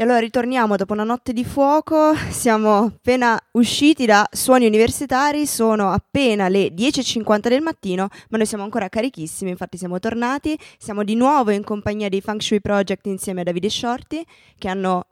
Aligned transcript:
E 0.00 0.04
allora 0.04 0.20
ritorniamo 0.20 0.76
dopo 0.76 0.94
una 0.94 1.04
notte 1.04 1.34
di 1.34 1.44
fuoco, 1.44 2.14
siamo 2.32 2.84
appena 2.84 3.38
usciti 3.50 4.06
da 4.06 4.26
suoni 4.32 4.64
universitari, 4.64 5.44
sono 5.44 5.90
appena 5.90 6.48
le 6.48 6.68
10.50 6.68 7.48
del 7.48 7.60
mattino, 7.60 8.08
ma 8.30 8.38
noi 8.38 8.46
siamo 8.46 8.64
ancora 8.64 8.88
carichissimi, 8.88 9.50
infatti 9.50 9.76
siamo 9.76 9.98
tornati, 9.98 10.58
siamo 10.78 11.04
di 11.04 11.14
nuovo 11.16 11.50
in 11.50 11.62
compagnia 11.64 12.08
dei 12.08 12.22
Feng 12.22 12.40
Shui 12.40 12.62
Project 12.62 13.04
insieme 13.08 13.42
a 13.42 13.44
Davide 13.44 13.68
Shorty, 13.68 14.24
che 14.56 14.68
hanno 14.68 15.04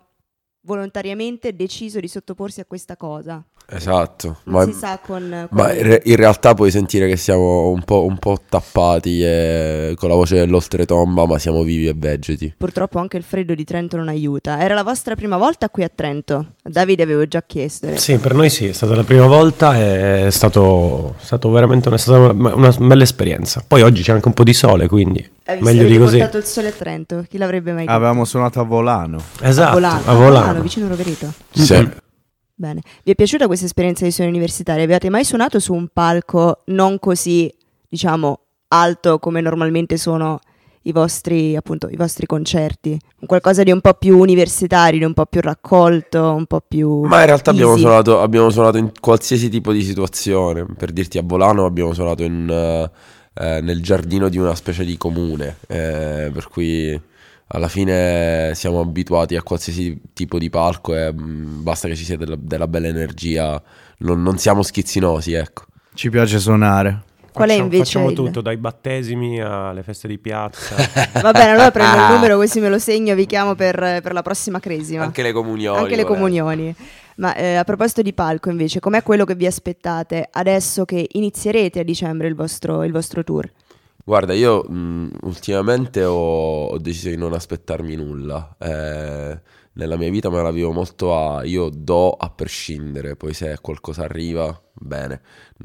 volontariamente 0.63 1.55
deciso 1.55 2.01
di 2.01 2.09
sottoporsi 2.09 2.61
a 2.61 2.65
questa 2.65 2.97
cosa. 2.97 3.45
Esatto, 3.71 4.39
Non 4.45 4.55
ma, 4.55 4.65
si 4.65 4.73
sa 4.73 4.99
con... 5.05 5.29
con- 5.29 5.47
ma 5.51 5.75
in 5.75 5.83
re- 5.83 6.01
in 6.07 6.17
realtà 6.17 6.55
puoi 6.55 6.71
sentire 6.71 7.07
che 7.07 7.19
siamo 7.19 7.69
un 7.69 7.83
po', 7.83 8.07
un 8.07 8.17
po' 8.17 8.39
tappati 8.49 9.23
e 9.23 9.95
con 9.99 10.09
la 10.09 10.15
voce 10.15 10.37
dell'oltretomba, 10.37 11.27
ma 11.27 11.39
siamo 11.39 11.63
vivi 11.63 11.87
e 11.87 11.93
vegeti. 11.95 12.55
Purtroppo 12.57 12.99
anche 12.99 13.19
il 13.19 13.23
freddo 13.25 13.55
di 13.55 13.65
Trento 13.65 13.99
non 13.99 14.09
aiuta. 14.09 14.59
Era 14.59 14.73
la 14.73 14.83
vostra 14.83 15.15
prima 15.17 15.37
volta 15.37 15.69
qui 15.69 15.85
a 15.85 15.91
Trento? 15.95 16.35
A 16.63 16.71
Davide 16.71 17.03
avevo 17.03 17.27
già 17.29 17.43
chiesto. 17.47 17.95
Sì, 17.99 18.17
per 18.17 18.33
noi 18.33 18.49
sì, 18.49 18.69
è 18.69 18.73
stata 18.73 18.95
la 18.95 19.05
prima 19.05 19.27
volta 19.27 19.77
e 19.77 20.27
è 20.29 20.31
stato, 20.31 21.17
è 21.21 21.25
stato 21.25 21.51
veramente 21.51 21.89
una, 21.89 21.99
è 21.99 22.01
stata 22.01 22.19
una, 22.33 22.55
una 22.55 22.75
bella 22.79 23.03
esperienza. 23.03 23.63
Poi 23.69 23.83
oggi 23.83 24.03
c'è 24.03 24.13
anche 24.13 24.29
un 24.29 24.35
po' 24.35 24.45
di 24.45 24.55
sole, 24.55 24.89
quindi 24.89 25.29
Hai 25.45 25.61
meglio 25.61 25.85
di 25.87 25.99
così. 25.99 26.17
portato 26.17 26.39
il 26.39 26.45
sole 26.45 26.69
a 26.69 26.73
Trento? 26.73 27.23
Chi 27.29 27.37
l'avrebbe 27.37 27.73
mai 27.73 27.85
detto? 27.85 27.95
Avevamo 27.95 28.25
suonato 28.25 28.61
a 28.61 28.65
Volano. 28.65 29.21
Esatto, 29.43 29.75
Volano, 29.75 30.01
a 30.07 30.15
Volano. 30.15 30.31
Volano, 30.47 30.61
vicino 30.63 30.87
a 30.87 30.89
Rovereto. 30.89 31.33
Sì. 31.51 31.75
Mhm. 31.75 31.93
Bene. 32.61 32.81
Vi 33.05 33.13
è 33.13 33.15
piaciuta 33.15 33.47
questa 33.47 33.67
esperienza 33.67 34.05
di 34.05 34.11
suoni 34.11 34.31
universitari? 34.31 34.83
Avete 34.83 35.09
mai 35.11 35.25
suonato 35.25 35.61
su 35.61 35.73
un 35.73 35.87
palco 35.93 36.63
non 36.67 36.99
così, 36.99 37.49
diciamo, 37.89 38.41
alto 38.67 39.21
come 39.21 39.41
normalmente 39.41 39.97
sono 39.97 40.41
i 40.83 40.91
vostri, 40.91 41.55
appunto, 41.55 41.89
i 41.89 41.95
vostri 41.95 42.27
concerti? 42.27 42.99
Un 43.21 43.29
qualcosa 43.29 43.63
di 43.63 43.71
un 43.71 43.81
po' 43.81 43.95
più 43.95 44.19
universitario, 44.19 44.99
di 44.99 45.05
un 45.05 45.15
po' 45.15 45.27
più 45.27 45.41
raccolto, 45.41 46.35
un 46.35 46.47
po' 46.47 46.61
più 46.67 47.03
Ma 47.03 47.21
in 47.21 47.27
realtà 47.27 47.53
abbiamo 47.53 47.77
suonato, 47.77 48.21
abbiamo 48.21 48.51
suonato 48.51 48.77
in 48.77 48.91
qualsiasi 48.99 49.49
tipo 49.49 49.71
di 49.71 49.83
situazione. 49.83 50.67
Per 50.67 50.91
dirti, 50.91 51.17
a 51.19 51.23
Volano 51.25 51.65
abbiamo 51.65 51.95
suonato 51.95 52.25
in, 52.25 52.51
eh, 52.51 53.61
nel 53.61 53.81
giardino 53.81 54.29
di 54.29 54.37
una 54.39 54.57
specie 54.57 54.85
di 54.85 54.97
comune, 54.97 55.59
eh, 55.69 56.29
per 56.33 56.49
cui 56.49 57.01
alla 57.49 57.69
fine 57.69 58.53
siamo 58.55 58.81
abituati 58.81 59.37
a 59.37 59.43
qualsiasi 59.43 60.01
tipo 60.13 60.39
di 60.39 60.51
palco 60.51 60.95
e 60.95 61.13
mm, 61.13 61.63
basta 61.63 61.89
che 61.89 61.97
ci 61.97 62.05
sia 62.05 62.17
della, 62.17 62.37
della 62.39 62.69
bella 62.69 62.89
energia. 62.89 63.61
Non, 63.99 64.23
non 64.23 64.39
siamo 64.39 64.63
schizzinosi, 64.63 65.33
ecco. 65.33 65.65
Ci 65.95 66.11
piace 66.11 66.39
suonare. 66.39 67.03
Qual 67.33 67.49
è 67.49 67.53
Facciamo- 67.53 67.65
invece 67.73 67.85
Facciamo 67.85 68.09
il- 68.11 68.15
tutto, 68.17 68.41
dai 68.41 68.57
battesimi 68.57 69.41
alle 69.41 69.83
feste 69.83 70.09
di 70.09 70.19
piazza. 70.19 70.75
Va 71.23 71.31
bene, 71.33 71.51
allora 71.53 71.71
prendo 71.71 71.97
il 71.97 72.11
numero 72.15 72.37
così 72.37 72.61
me 72.61 72.69
lo 72.69 72.79
segno 72.79 73.13
e 73.13 73.15
vi 73.15 73.27
chiamo 73.27 73.55
per, 73.55 73.75
per 74.03 74.13
la 74.13 74.23
prossima 74.23 74.59
cresima. 74.61 75.05
Anche 75.05 75.23
le 75.23 75.33
comunioni. 75.33 75.79
Anche 75.79 75.97
le 75.97 76.03
volendo. 76.03 76.15
comunioni. 76.15 76.75
Ma 77.17 77.35
eh, 77.35 77.55
a 77.57 77.65
proposito 77.65 78.03
di 78.03 78.13
palco, 78.13 78.51
invece, 78.51 78.79
com'è 78.81 79.03
quello 79.03 79.25
che 79.25 79.35
vi 79.35 79.47
aspettate 79.47 80.29
adesso 80.31 80.85
che 80.85 81.07
inizierete 81.13 81.81
a 81.81 81.83
dicembre 81.83 82.29
il 82.29 82.35
vostro, 82.35 82.85
il 82.85 82.93
vostro 82.93 83.25
tour? 83.25 83.51
Guarda, 84.09 84.33
io 84.33 84.63
mh, 84.63 85.19
ultimamente 85.25 86.03
ho, 86.03 86.69
ho 86.69 86.79
deciso 86.79 87.11
di 87.11 87.17
non 87.19 87.35
aspettarmi 87.35 87.95
nulla. 87.95 88.57
Eh, 88.59 89.39
nella 89.75 89.97
mia 89.99 90.09
vita 90.09 90.31
me 90.31 90.41
la 90.41 90.51
vivo 90.51 90.73
molto 90.73 91.15
a 91.15 91.45
io 91.45 91.69
do 91.69 92.13
a 92.13 92.31
prescindere, 92.31 93.17
poi 93.17 93.35
se 93.35 93.59
qualcosa 93.61 94.05
arriva, 94.05 94.59
bene. 94.73 95.21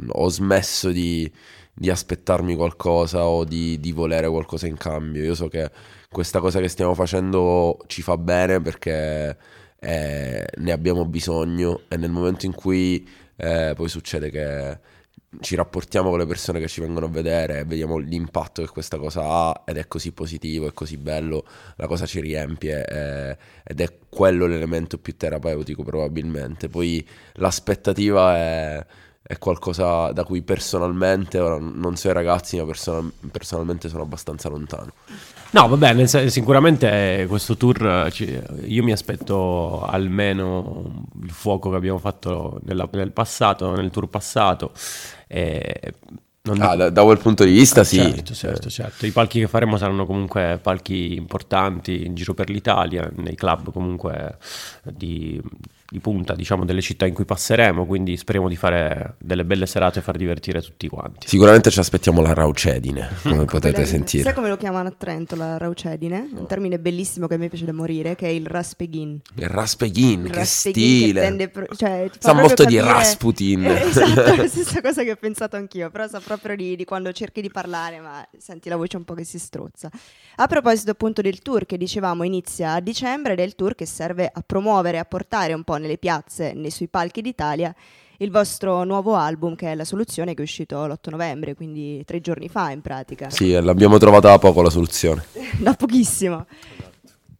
Ho 0.09 0.27
smesso 0.27 0.91
di, 0.91 1.31
di 1.73 1.89
aspettarmi 1.89 2.53
qualcosa 2.55 3.25
o 3.27 3.45
di, 3.45 3.79
di 3.79 3.93
volere 3.93 4.27
qualcosa 4.27 4.67
in 4.67 4.75
cambio. 4.75 5.23
Io 5.23 5.35
so 5.35 5.47
che 5.47 5.71
questa 6.11 6.41
cosa 6.41 6.59
che 6.59 6.67
stiamo 6.67 6.93
facendo 6.95 7.77
ci 7.87 8.01
fa 8.01 8.17
bene 8.17 8.59
perché 8.59 9.37
eh, 9.79 10.45
ne 10.57 10.71
abbiamo 10.73 11.05
bisogno 11.05 11.83
e 11.87 11.95
nel 11.95 12.11
momento 12.11 12.45
in 12.45 12.53
cui 12.53 13.07
eh, 13.37 13.71
poi 13.73 13.87
succede 13.87 14.29
che 14.29 14.79
ci 15.39 15.55
rapportiamo 15.55 16.09
con 16.09 16.19
le 16.19 16.25
persone 16.25 16.59
che 16.59 16.67
ci 16.67 16.81
vengono 16.81 17.07
a 17.07 17.09
vedere 17.09 17.63
vediamo 17.65 17.97
l'impatto 17.97 18.61
che 18.61 18.69
questa 18.69 18.97
cosa 18.97 19.21
ha 19.23 19.63
ed 19.65 19.77
è 19.77 19.87
così 19.87 20.11
positivo, 20.11 20.67
è 20.67 20.73
così 20.73 20.97
bello, 20.97 21.45
la 21.77 21.87
cosa 21.87 22.05
ci 22.05 22.19
riempie 22.19 22.85
eh, 22.85 23.37
ed 23.63 23.81
è 23.81 23.97
quello 24.09 24.45
l'elemento 24.45 24.97
più 24.97 25.15
terapeutico 25.15 25.83
probabilmente. 25.83 26.69
Poi 26.69 27.05
l'aspettativa 27.33 28.35
è, 28.35 28.85
è 29.25 29.37
qualcosa 29.37 30.11
da 30.11 30.25
cui 30.25 30.41
personalmente, 30.41 31.39
ora 31.39 31.57
non 31.57 31.95
so 31.95 32.09
i 32.09 32.13
ragazzi, 32.13 32.57
ma 32.57 32.65
personal- 32.65 33.11
personalmente 33.31 33.87
sono 33.87 34.03
abbastanza 34.03 34.49
lontano. 34.49 34.91
No, 35.51 35.67
va 35.67 35.77
bene, 35.77 36.07
sicuramente 36.07 37.21
eh, 37.21 37.27
questo 37.27 37.55
tour 37.55 37.85
eh, 38.11 38.43
io 38.65 38.83
mi 38.83 38.91
aspetto 38.91 39.83
almeno 39.85 41.05
il 41.21 41.29
fuoco 41.31 41.69
che 41.69 41.75
abbiamo 41.75 41.99
fatto 41.99 42.59
nella- 42.63 42.89
nel 42.91 43.11
passato, 43.11 43.73
nel 43.75 43.91
tour 43.91 44.07
passato. 44.09 44.71
E 45.27 45.93
non 46.45 46.59
Ah, 46.61 46.75
da, 46.75 46.89
da 46.89 47.03
quel 47.03 47.19
punto 47.19 47.45
di 47.45 47.51
vista 47.51 47.83
sì. 47.85 47.97
Certo, 47.97 48.33
certo, 48.33 48.69
certo. 48.69 49.05
I 49.05 49.11
palchi 49.11 49.39
che 49.39 49.47
faremo 49.47 49.77
saranno 49.77 50.05
comunque 50.05 50.59
palchi 50.61 51.15
importanti 51.15 52.03
in 52.05 52.15
giro 52.15 52.33
per 52.33 52.49
l'Italia, 52.49 53.09
nei 53.15 53.35
club 53.35 53.71
comunque 53.71 54.37
di, 54.83 55.41
di 55.93 55.99
punta, 55.99 56.33
diciamo, 56.33 56.65
delle 56.65 56.81
città 56.81 57.05
in 57.05 57.13
cui 57.13 57.23
passeremo, 57.23 57.85
quindi 57.85 58.17
speriamo 58.17 58.49
di 58.49 58.55
fare 58.55 59.13
delle 59.19 59.45
belle 59.45 59.67
serate 59.67 59.99
e 59.99 60.01
far 60.01 60.17
divertire 60.17 60.59
tutti 60.59 60.87
quanti. 60.87 61.27
Sicuramente 61.27 61.69
ci 61.69 61.77
aspettiamo 61.77 62.19
la 62.19 62.33
raucedine, 62.33 63.09
come 63.21 63.45
potete 63.45 63.85
sentire. 63.85 64.23
Sai 64.23 64.33
come 64.33 64.49
lo 64.49 64.57
chiamano 64.57 64.87
a 64.87 64.91
Trento 64.97 65.35
la 65.35 65.59
raucedine? 65.59 66.29
Un 66.33 66.47
termine 66.47 66.79
bellissimo 66.79 67.27
che 67.27 67.35
a 67.35 67.37
me 67.37 67.47
piace 67.47 67.65
da 67.65 67.73
morire, 67.73 68.15
che 68.15 68.25
è 68.25 68.31
il 68.31 68.47
raspeghin. 68.47 69.21
Il 69.35 69.47
Raspeghin, 69.47 70.31
che 70.31 70.43
stile. 70.45 71.21
tende 71.21 71.49
pro- 71.49 71.67
cioè, 71.75 72.09
Sa 72.17 72.33
molto 72.33 72.65
di 72.65 72.77
capire- 72.77 72.91
Rasputin. 72.93 73.63
Eh, 73.63 73.81
esatto, 73.85 74.35
la 74.35 74.47
stessa 74.47 74.81
cosa 74.81 75.03
che 75.03 75.11
ho 75.11 75.15
pensato 75.15 75.57
anch'io, 75.57 75.91
però 75.91 76.07
sa 76.07 76.19
proprio 76.21 76.55
di, 76.55 76.75
di 76.75 76.85
quando 76.85 77.11
cerchi 77.11 77.39
di 77.39 77.51
parlare, 77.51 77.99
ma 77.99 78.27
senti 78.35 78.67
la 78.67 78.77
voce 78.77 78.97
un 78.97 79.03
po' 79.03 79.13
che 79.13 79.25
si 79.25 79.37
strozza. 79.37 79.91
A 80.37 80.47
proposito 80.47 80.89
appunto 80.89 81.21
del 81.21 81.43
tour 81.43 81.67
che 81.67 81.77
dicevamo 81.77 82.23
inizia 82.23 82.73
a 82.73 82.79
dicembre 82.79 83.33
ed 83.33 83.39
è 83.41 83.43
il 83.43 83.53
tour 83.53 83.75
che 83.75 83.85
serve 83.85 84.27
a 84.33 84.41
promuovere, 84.43 84.97
a 84.97 85.05
portare 85.05 85.53
un 85.53 85.63
po' 85.63 85.73
nelle 85.83 85.97
piazze, 85.97 86.53
nei 86.53 86.71
sui 86.71 86.87
palchi 86.87 87.21
d'Italia, 87.21 87.73
il 88.17 88.31
vostro 88.31 88.83
nuovo 88.83 89.15
album 89.15 89.55
che 89.55 89.71
è 89.71 89.75
La 89.75 89.85
Soluzione 89.85 90.33
che 90.33 90.39
è 90.39 90.43
uscito 90.43 90.85
l'8 90.87 91.09
novembre, 91.11 91.53
quindi 91.55 92.03
tre 92.05 92.21
giorni 92.21 92.49
fa 92.49 92.71
in 92.71 92.81
pratica, 92.81 93.29
Sì, 93.29 93.51
l'abbiamo 93.51 93.97
trovata 93.97 94.29
da 94.29 94.39
poco 94.39 94.61
la 94.61 94.69
soluzione. 94.69 95.25
da 95.59 95.73
pochissimo. 95.73 96.45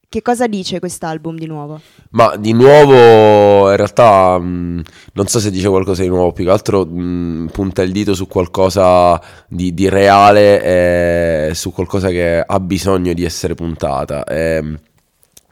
Che 0.10 0.22
cosa 0.22 0.46
dice 0.46 0.78
quest'album 0.78 1.36
di 1.36 1.48
nuovo? 1.48 1.82
Ma 2.12 2.36
di 2.36 2.54
nuovo, 2.54 3.72
in 3.72 3.76
realtà, 3.76 4.38
mh, 4.38 4.84
non 5.14 5.26
so 5.28 5.40
se 5.40 5.50
dice 5.50 5.70
qualcosa 5.70 6.04
di 6.04 6.08
nuovo, 6.08 6.32
più 6.34 6.44
che 6.46 6.52
altro 6.52 6.86
mh, 6.86 7.50
punta 7.52 7.82
il 7.82 7.92
dito 7.92 8.14
su 8.14 8.28
qualcosa 8.28 9.20
di, 9.48 9.74
di 9.74 9.90
reale 9.90 11.50
e 11.50 11.56
su 11.56 11.72
qualcosa 11.72 12.10
che 12.10 12.44
ha 12.46 12.60
bisogno 12.60 13.14
di 13.14 13.24
essere 13.24 13.56
puntata. 13.56 14.24
Ehm, 14.26 14.78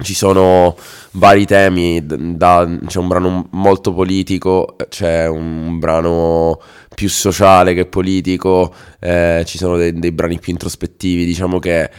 ci 0.01 0.13
sono 0.13 0.75
vari 1.11 1.45
temi, 1.45 2.03
da- 2.05 2.69
c'è 2.85 2.99
un 2.99 3.07
brano 3.07 3.47
molto 3.51 3.93
politico, 3.93 4.75
c'è 4.89 5.27
un 5.27 5.79
brano 5.79 6.59
più 6.93 7.09
sociale 7.09 7.73
che 7.73 7.85
politico, 7.85 8.73
eh, 8.99 9.43
ci 9.45 9.57
sono 9.57 9.77
dei, 9.77 9.93
dei 9.93 10.11
brani 10.11 10.39
più 10.39 10.51
introspettivi, 10.51 11.25
diciamo 11.25 11.59
che 11.59 11.89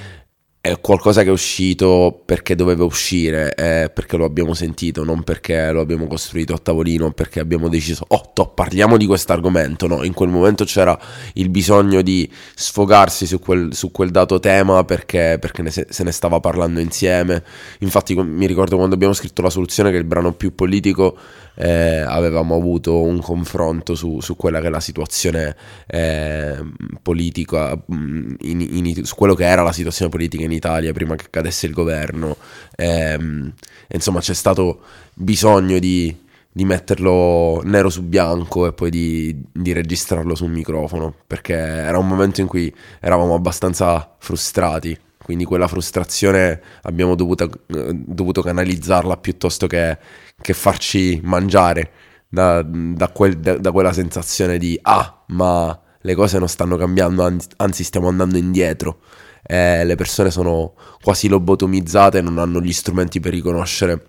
è 0.65 0.79
qualcosa 0.79 1.23
che 1.25 1.29
è 1.29 1.33
uscito 1.33 2.23
perché 2.25 2.55
doveva 2.55 2.85
uscire, 2.85 3.53
eh, 3.57 3.91
perché 3.93 4.17
lo 4.17 4.25
abbiamo 4.25 4.55
sentito, 4.55 5.03
non 5.03 5.25
perché 5.25 5.73
lo 5.73 5.81
abbiamo 5.81 6.07
costruito 6.07 6.55
a 6.55 6.59
tavolino, 6.59 7.11
perché 7.11 7.41
abbiamo 7.41 7.69
deciso, 7.69 8.05
oh, 8.07 8.31
to, 8.33 8.47
parliamo 8.47 8.97
di 8.97 9.05
questo 9.07 9.33
argomento, 9.33 9.89
no, 9.89 10.05
in 10.05 10.13
quel 10.13 10.29
momento 10.29 10.63
c'era 10.65 10.97
il 11.33 11.49
bisogno 11.49 12.01
di 12.01 12.31
sfogarsi 12.55 13.27
su 13.27 13.41
quel, 13.41 13.75
su 13.75 13.91
quel 13.91 14.11
dato 14.11 14.39
tema 14.39 14.85
perché, 14.85 15.37
perché 15.41 15.63
ne 15.63 15.73
se, 15.73 15.89
se 15.91 16.05
ne 16.05 16.13
stava 16.13 16.39
parlando 16.39 16.79
insieme. 16.79 17.43
Infatti 17.81 18.15
mi 18.15 18.47
ricordo 18.47 18.77
quando 18.77 18.95
abbiamo 18.95 19.15
scritto 19.15 19.43
La 19.43 19.51
soluzione 19.51 19.91
che 19.91 19.97
il 19.97 20.05
brano 20.05 20.33
più 20.33 20.55
politico 20.55 21.19
eh, 21.55 22.01
avevamo 22.01 22.55
avuto 22.55 23.03
un 23.03 23.21
confronto 23.21 23.95
su, 23.95 24.21
su 24.21 24.37
quella 24.37 24.61
che 24.61 24.67
è 24.67 24.71
la 24.71 24.81
situazione 24.81 25.57
eh, 25.87 26.59
politica, 27.03 27.77
mm, 27.93 28.35
in- 28.41 28.61
in- 28.61 29.05
su 29.05 29.15
quello 29.15 29.35
che 29.35 29.45
era 29.45 29.63
la 29.63 29.73
situazione 29.73 30.11
politica 30.11 30.45
in 30.45 30.53
Italia 30.53 30.93
prima 30.93 31.15
che 31.17 31.27
cadesse 31.31 31.67
il 31.67 31.73
governo. 31.73 32.37
Ehm, 32.77 33.53
e 33.89 33.95
insomma 33.97 34.21
c'è 34.21 34.35
stato 34.35 34.81
bisogno 35.15 35.79
di, 35.79 36.15
di 36.51 36.65
metterlo 36.65 37.61
nero 37.65 37.89
su 37.91 38.03
bianco 38.03 38.67
e 38.67 38.73
poi 38.73 38.91
di, 38.91 39.43
di 39.53 39.73
registrarlo 39.73 40.35
su 40.35 40.45
un 40.45 40.53
microfono, 40.53 41.15
perché 41.27 41.55
era 41.55 41.99
un 41.99 42.07
momento 42.09 42.41
in 42.41 42.47
cui 42.47 42.75
eravamo 43.01 43.35
abbastanza 43.35 44.15
frustrati. 44.19 44.99
Quindi 45.23 45.45
quella 45.45 45.69
frustrazione 45.69 46.61
abbiamo 46.83 47.15
dovuto, 47.15 47.49
dovuto 47.67 48.43
canalizzarla 48.43 49.17
piuttosto 49.17 49.67
che, 49.67 49.99
che 50.41 50.53
farci 50.53 51.21
mangiare 51.23 51.91
da, 52.29 52.63
da 52.63 53.09
quel- 53.09 53.39
da- 53.39 53.59
da 53.59 53.71
quella 53.73 53.93
sensazione 53.93 54.59
di 54.59 54.79
ah, 54.83 55.23
ma 55.29 55.79
le 56.01 56.15
cose 56.15 56.39
non 56.39 56.49
stanno 56.49 56.77
cambiando, 56.77 57.23
anzi, 57.25 57.49
anzi 57.57 57.85
stiamo 57.85 58.09
andando 58.09 58.37
indietro. 58.37 59.01
Eh, 59.45 59.85
le 59.85 59.95
persone 59.97 60.31
sono 60.31 60.75
quasi 61.03 61.29
lobotomizzate, 61.29 62.21
non 62.21 62.39
hanno 62.39 62.61
gli 62.61 62.73
strumenti 62.73 63.21
per 63.21 63.33
riconoscere 63.33 64.07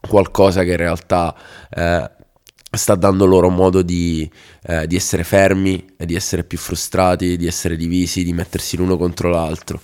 qualcosa 0.00 0.62
che 0.62 0.70
in 0.70 0.76
realtà 0.76 1.34
eh, 1.70 2.10
sta 2.76 2.94
dando 2.94 3.26
loro 3.26 3.48
modo 3.48 3.82
di, 3.82 4.28
eh, 4.62 4.86
di, 4.86 4.96
essere 4.96 5.24
fermi, 5.24 5.84
di 5.96 6.14
essere 6.14 6.44
più 6.44 6.58
frustrati, 6.58 7.36
di 7.36 7.46
essere 7.46 7.76
divisi, 7.76 8.24
di 8.24 8.32
mettersi 8.32 8.76
l'uno 8.76 8.96
contro 8.96 9.30
l'altro. 9.30 9.80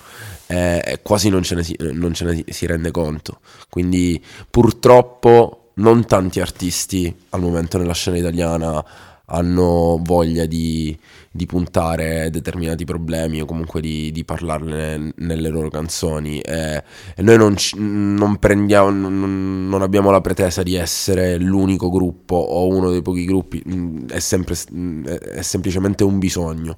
Eh, 0.47 0.99
quasi 1.01 1.29
non 1.29 1.43
ce, 1.43 1.63
si, 1.63 1.75
non 1.79 2.13
ce, 2.13 2.25
ne 2.25 2.43
si, 2.47 2.65
rende 2.65 2.91
conto. 2.91 3.39
Quindi 3.69 4.23
purtroppo 4.49 5.71
non 5.75 6.05
tanti 6.05 6.39
artisti 6.39 7.13
al 7.29 7.41
momento 7.41 7.77
nella 7.77 7.93
scena 7.93 8.17
italiana 8.17 8.83
hanno 9.25 9.99
voglia 10.01 10.45
di, 10.45 10.97
di 11.35 11.47
puntare 11.47 12.29
determinati 12.29 12.85
problemi 12.85 13.41
o 13.41 13.45
comunque 13.45 13.81
di, 13.81 14.11
di 14.11 14.23
parlarne 14.23 15.13
nelle 15.15 15.49
loro 15.49 15.69
canzoni. 15.69 16.39
E, 16.39 16.83
e 17.15 17.21
noi 17.23 17.37
non, 17.37 17.55
non, 17.75 18.37
prendiamo, 18.37 18.91
non, 18.91 19.67
non, 19.67 19.81
abbiamo 19.81 20.11
la 20.11 20.21
pretesa 20.21 20.61
di 20.61 20.75
essere 20.75 21.37
l'unico 21.37 21.89
gruppo 21.89 22.35
o 22.35 22.67
uno 22.67 22.91
dei 22.91 23.01
pochi 23.01 23.25
gruppi, 23.25 23.63
mm, 23.67 24.09
è, 24.09 24.19
sempre, 24.19 24.55
mm, 24.71 25.05
è 25.05 25.41
semplicemente 25.41 26.03
un 26.03 26.19
bisogno, 26.19 26.77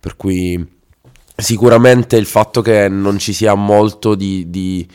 per 0.00 0.16
cui 0.16 0.80
sicuramente 1.36 2.16
il 2.16 2.26
fatto 2.26 2.60
che 2.60 2.88
non 2.88 3.18
ci 3.18 3.32
sia 3.32 3.54
molto 3.54 4.16
di, 4.16 4.50
di 4.50 4.86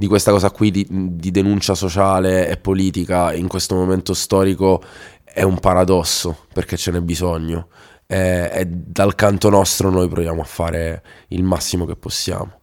di 0.00 0.06
questa 0.06 0.30
cosa 0.30 0.50
qui 0.50 0.70
di, 0.70 0.86
di, 0.88 1.30
denuncia 1.30 1.74
sociale 1.74 2.48
e 2.48 2.56
politica 2.56 3.34
in 3.34 3.48
questo 3.48 3.74
momento 3.74 4.14
storico 4.14 4.82
è 5.22 5.42
un 5.42 5.58
paradosso 5.58 6.46
perché 6.54 6.78
ce 6.78 6.90
n'è 6.90 7.02
bisogno 7.02 7.68
e, 8.10 8.50
e 8.52 8.66
dal 8.66 9.14
canto 9.14 9.48
nostro 9.50 9.88
noi 9.88 10.08
proviamo 10.08 10.40
a 10.40 10.44
fare 10.44 11.02
il 11.28 11.44
massimo 11.44 11.86
che 11.86 11.94
possiamo. 11.94 12.58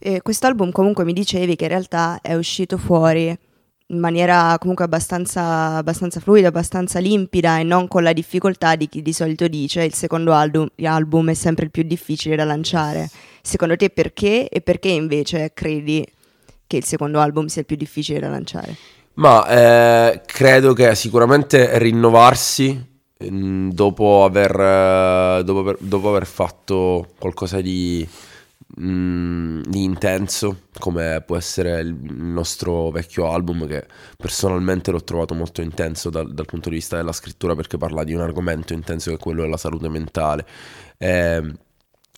E 0.00 0.20
quest'album 0.20 0.72
comunque 0.72 1.04
mi 1.04 1.12
dicevi 1.12 1.54
che 1.54 1.64
in 1.64 1.70
realtà 1.70 2.18
è 2.20 2.34
uscito 2.34 2.76
fuori 2.76 3.36
in 3.90 3.98
maniera 3.98 4.56
comunque 4.58 4.84
abbastanza, 4.84 5.76
abbastanza, 5.76 6.20
fluida, 6.20 6.48
abbastanza 6.48 6.98
limpida 6.98 7.58
e 7.58 7.62
non 7.62 7.86
con 7.86 8.02
la 8.02 8.12
difficoltà 8.12 8.74
di 8.74 8.88
chi 8.88 9.00
di 9.00 9.12
solito 9.12 9.46
dice 9.46 9.84
il 9.84 9.94
secondo 9.94 10.32
album, 10.32 10.68
album 10.82 11.30
è 11.30 11.34
sempre 11.34 11.64
il 11.64 11.70
più 11.70 11.84
difficile 11.84 12.34
da 12.34 12.44
lanciare. 12.44 13.08
Secondo 13.40 13.76
te 13.76 13.90
perché 13.90 14.48
e 14.48 14.60
perché 14.60 14.88
invece 14.88 15.52
credi 15.54 16.04
che 16.66 16.76
il 16.76 16.84
secondo 16.84 17.20
album 17.20 17.46
sia 17.46 17.60
il 17.60 17.66
più 17.66 17.76
difficile 17.76 18.18
da 18.18 18.28
lanciare? 18.28 18.76
Ma 19.14 19.46
eh, 19.48 20.22
credo 20.26 20.74
che 20.74 20.94
sicuramente 20.94 21.78
rinnovarsi 21.78 22.97
dopo 23.18 24.24
aver, 24.24 24.60
eh, 25.40 25.42
dopo, 25.44 25.58
aver, 25.60 25.76
dopo 25.80 26.08
aver, 26.10 26.26
fatto 26.26 27.08
qualcosa 27.18 27.60
di, 27.60 28.06
mm, 28.80 29.62
di, 29.62 29.82
intenso, 29.82 30.62
come 30.78 31.22
può 31.26 31.36
essere 31.36 31.80
il 31.80 31.94
nostro 31.94 32.90
vecchio 32.90 33.30
album, 33.30 33.66
che 33.66 33.86
personalmente 34.16 34.92
l'ho 34.92 35.02
trovato 35.02 35.34
molto 35.34 35.62
intenso 35.62 36.10
dal, 36.10 36.32
dal 36.32 36.46
punto 36.46 36.68
di 36.68 36.76
vista 36.76 36.96
della 36.96 37.12
scrittura, 37.12 37.56
perché 37.56 37.76
parla 37.76 38.04
di 38.04 38.14
un 38.14 38.20
argomento 38.20 38.72
intenso 38.72 39.10
che 39.10 39.16
è 39.16 39.20
quello 39.20 39.42
della 39.42 39.56
salute 39.56 39.88
mentale. 39.88 40.46
Eh, 40.96 41.42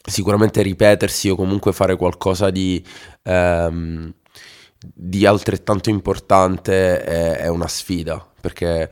sicuramente 0.03 0.62
ripetersi 0.62 1.31
o 1.31 1.37
comunque 1.37 1.73
fare 1.73 1.96
qualcosa 1.96 2.50
di... 2.50 2.85
Ehm, 3.23 4.14
di 4.82 5.26
altrettanto 5.26 5.91
importante 5.91 7.03
è, 7.05 7.37
è 7.41 7.49
una 7.49 7.69
sfida, 7.69 8.26
perché 8.41 8.91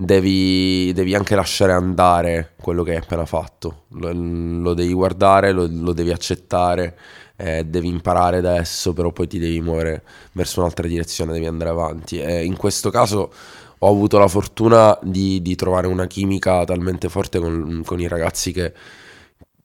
devi, 0.00 0.92
devi, 0.94 1.14
anche 1.14 1.34
lasciare 1.34 1.72
andare 1.72 2.54
quello 2.60 2.82
che 2.82 2.92
hai 2.92 2.96
appena 2.96 3.26
fatto, 3.26 3.84
lo, 3.88 4.10
lo 4.12 4.74
devi 4.74 4.92
guardare, 4.94 5.52
lo, 5.52 5.68
lo 5.70 5.92
devi 5.92 6.10
accettare, 6.10 6.96
eh, 7.36 7.64
devi 7.64 7.88
imparare 7.88 8.40
da 8.40 8.56
esso, 8.56 8.94
però 8.94 9.12
poi 9.12 9.26
ti 9.26 9.38
devi 9.38 9.60
muovere 9.60 10.02
verso 10.32 10.60
un'altra 10.60 10.86
direzione, 10.86 11.32
devi 11.32 11.46
andare 11.46 11.70
avanti. 11.70 12.18
E 12.18 12.44
in 12.44 12.56
questo 12.56 12.90
caso 12.90 13.30
ho 13.78 13.88
avuto 13.88 14.18
la 14.18 14.28
fortuna 14.28 14.98
di, 15.02 15.42
di 15.42 15.54
trovare 15.54 15.86
una 15.86 16.06
chimica 16.06 16.64
talmente 16.64 17.08
forte 17.08 17.38
con, 17.38 17.82
con 17.84 18.00
i 18.00 18.08
ragazzi 18.08 18.52
che 18.52 18.72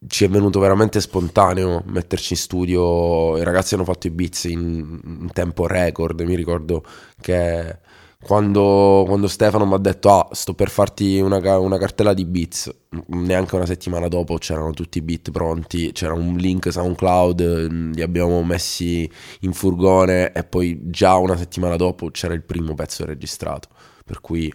ci 0.07 0.25
è 0.25 0.29
venuto 0.29 0.59
veramente 0.59 0.99
spontaneo 1.01 1.81
metterci 1.85 2.33
in 2.33 2.39
studio. 2.39 3.37
I 3.37 3.43
ragazzi 3.43 3.73
hanno 3.73 3.85
fatto 3.85 4.07
i 4.07 4.11
beats 4.11 4.43
in, 4.45 4.99
in 5.03 5.29
tempo 5.33 5.65
record. 5.65 6.19
Mi 6.21 6.35
ricordo 6.35 6.83
che 7.21 7.77
quando, 8.25 9.03
quando 9.05 9.27
Stefano 9.27 9.67
mi 9.67 9.75
ha 9.75 9.77
detto: 9.77 10.09
Ah, 10.09 10.27
sto 10.31 10.55
per 10.55 10.69
farti 10.69 11.19
una, 11.19 11.37
una, 11.59 11.77
cartella 11.77 12.15
di 12.15 12.25
beats, 12.25 12.73
neanche 13.09 13.55
una 13.55 13.67
settimana 13.67 14.07
dopo 14.07 14.37
c'erano 14.37 14.71
tutti 14.71 14.97
i 14.97 15.01
beat 15.01 15.29
pronti. 15.29 15.91
C'era 15.91 16.13
un 16.13 16.35
link 16.35 16.71
SoundCloud, 16.71 17.93
li 17.93 18.01
abbiamo 18.01 18.41
messi 18.43 19.07
in 19.41 19.53
furgone 19.53 20.31
e 20.31 20.43
poi 20.43 20.79
già 20.85 21.15
una 21.17 21.37
settimana 21.37 21.75
dopo 21.75 22.09
c'era 22.09 22.33
il 22.33 22.41
primo 22.41 22.73
pezzo 22.73 23.05
registrato. 23.05 23.67
Per 24.03 24.21
cui 24.21 24.51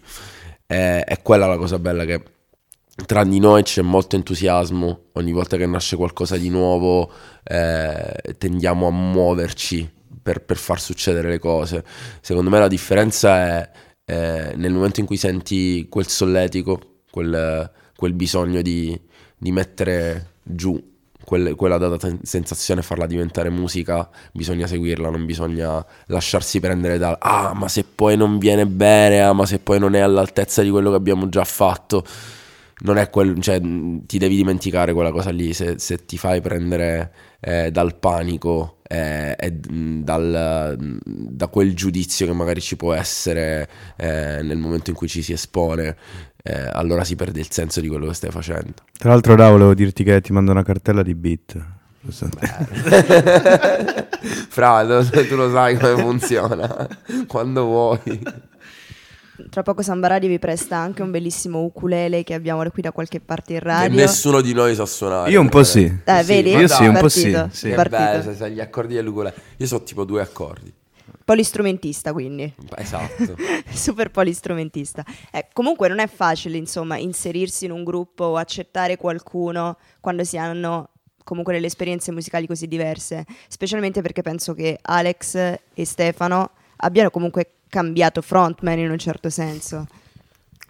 è, 0.65 1.03
è 1.05 1.21
quella 1.21 1.47
la 1.47 1.57
cosa 1.57 1.79
bella 1.79 2.03
che 2.03 2.21
tra 3.05 3.23
di 3.23 3.39
noi 3.39 3.63
c'è 3.63 3.81
molto 3.81 4.17
entusiasmo, 4.17 5.03
ogni 5.13 5.31
volta 5.31 5.55
che 5.55 5.65
nasce 5.65 5.95
qualcosa 5.95 6.35
di 6.35 6.49
nuovo 6.49 7.09
eh, 7.43 8.35
tendiamo 8.37 8.87
a 8.87 8.91
muoverci 8.91 9.99
per, 10.21 10.43
per, 10.43 10.57
far 10.57 10.79
succedere 10.79 11.29
le 11.29 11.39
cose. 11.39 11.83
Secondo 12.21 12.49
me 12.49 12.59
la 12.59 12.67
differenza 12.67 13.37
è 13.37 13.69
eh, 14.05 14.53
nel 14.55 14.73
momento 14.73 14.99
in 14.99 15.05
cui 15.05 15.17
senti 15.17 15.87
quel 15.89 16.07
solletico, 16.07 17.01
quel, 17.09 17.71
quel 17.95 18.13
bisogno 18.13 18.61
di, 18.61 18.99
di, 19.37 19.51
mettere 19.51 20.33
giù 20.43 20.89
quel, 21.23 21.55
quella 21.55 21.77
data 21.77 22.09
sensazione 22.23 22.81
farla 22.81 23.05
diventare 23.05 23.49
musica, 23.49 24.09
bisogna 24.33 24.67
seguirla, 24.67 25.09
non 25.09 25.25
bisogna 25.25 25.85
lasciarsi 26.07 26.59
prendere 26.59 26.97
dal 26.97 27.15
ah 27.19 27.53
ma 27.53 27.67
se 27.67 27.83
poi 27.83 28.17
non 28.17 28.37
viene 28.37 28.65
bene, 28.65 29.21
ah 29.21 29.33
ma 29.33 29.45
se 29.45 29.59
poi 29.59 29.79
non 29.79 29.95
è 29.95 29.99
all'altezza 29.99 30.61
di 30.61 30.69
quello 30.69 30.89
che 30.89 30.97
abbiamo 30.97 31.29
già 31.29 31.43
fatto 31.43 32.03
non 32.83 32.97
è 32.97 33.09
quel, 33.09 33.39
cioè, 33.41 33.59
ti 33.59 34.17
devi 34.17 34.35
dimenticare 34.35 34.93
quella 34.93 35.11
cosa 35.11 35.29
lì 35.29 35.53
se, 35.53 35.77
se 35.77 36.05
ti 36.05 36.17
fai 36.17 36.41
prendere 36.41 37.13
eh, 37.39 37.71
dal 37.71 37.95
panico 37.95 38.77
eh, 38.83 39.35
e 39.37 39.51
dal, 39.51 40.77
da 41.05 41.47
quel 41.47 41.75
giudizio 41.75 42.25
che 42.25 42.33
magari 42.33 42.59
ci 42.61 42.75
può 42.75 42.93
essere 42.93 43.69
eh, 43.97 44.41
nel 44.41 44.57
momento 44.57 44.89
in 44.89 44.95
cui 44.95 45.07
ci 45.07 45.21
si 45.21 45.33
espone, 45.33 45.95
eh, 46.43 46.69
allora 46.71 47.03
si 47.03 47.15
perde 47.15 47.39
il 47.39 47.51
senso 47.51 47.81
di 47.81 47.87
quello 47.87 48.07
che 48.07 48.13
stai 48.13 48.31
facendo. 48.31 48.73
Tra 48.97 49.09
l'altro, 49.09 49.35
Da, 49.35 49.49
volevo 49.49 49.73
dirti 49.73 50.03
che 50.03 50.19
ti 50.21 50.33
mando 50.33 50.51
una 50.51 50.63
cartella 50.63 51.03
di 51.03 51.13
beat. 51.15 51.79
Fra, 54.49 54.83
tu 55.09 55.35
lo 55.35 55.51
sai 55.51 55.77
come 55.77 56.01
funziona. 56.01 56.87
Quando 57.27 57.65
vuoi 57.65 58.19
tra 59.49 59.63
poco 59.63 59.81
Sambaradi 59.81 60.27
vi 60.27 60.39
presta 60.39 60.77
anche 60.77 61.01
un 61.01 61.11
bellissimo 61.11 61.63
ukulele 61.63 62.23
che 62.23 62.33
abbiamo 62.33 62.67
qui 62.69 62.81
da 62.81 62.91
qualche 62.91 63.19
parte 63.19 63.53
in 63.53 63.59
radio. 63.59 63.89
Che 63.89 63.95
nessuno 63.95 64.41
di 64.41 64.53
noi 64.53 64.75
sa 64.75 64.85
suonare. 64.85 65.29
Io 65.29 65.41
un 65.41 65.49
po' 65.49 65.63
sì. 65.63 65.83
Eh, 65.83 66.21
sì. 66.21 66.25
vedi? 66.25 66.51
Io 66.51 66.67
sì, 66.67 66.85
un 66.85 66.97
po' 66.99 67.09
sì. 67.09 67.35
sì. 67.51 67.69
Che 67.69 67.89
bello, 67.89 68.23
sai, 68.23 68.35
sai, 68.35 68.51
gli 68.53 68.59
accordi 68.59 68.95
dell'ukulele. 68.95 69.35
Io 69.57 69.67
so 69.67 69.83
tipo 69.83 70.03
due 70.03 70.21
accordi. 70.21 70.73
Polistrumentista 71.23 72.13
quindi. 72.13 72.53
Esatto. 72.75 73.35
Super 73.71 74.11
polistrumentista. 74.11 75.03
Eh, 75.31 75.47
comunque 75.53 75.87
non 75.87 75.99
è 75.99 76.07
facile, 76.07 76.57
insomma, 76.57 76.97
inserirsi 76.97 77.65
in 77.65 77.71
un 77.71 77.83
gruppo 77.83 78.25
o 78.25 78.37
accettare 78.37 78.97
qualcuno 78.97 79.77
quando 79.99 80.23
si 80.23 80.37
hanno 80.37 80.89
comunque 81.23 81.53
delle 81.53 81.67
esperienze 81.67 82.11
musicali 82.11 82.47
così 82.47 82.67
diverse, 82.67 83.25
specialmente 83.47 84.01
perché 84.01 84.21
penso 84.21 84.53
che 84.53 84.79
Alex 84.81 85.35
e 85.35 85.85
Stefano 85.85 86.51
abbiano 86.77 87.09
comunque 87.09 87.60
cambiato 87.71 88.21
frontman 88.21 88.77
in 88.77 88.91
un 88.91 88.99
certo 88.99 89.31
senso. 89.31 89.87